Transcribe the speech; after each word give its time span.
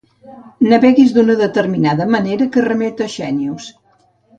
Naveguis 0.71 1.13
d'una 1.19 1.37
determinada 1.43 2.11
manera 2.17 2.51
que 2.59 2.67
remet 2.71 3.09
a 3.11 3.15
Xènius. 3.21 3.75